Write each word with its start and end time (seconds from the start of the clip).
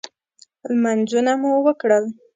لمنځونه 0.71 1.33
مو 1.41 1.51
وکړل. 1.65 2.03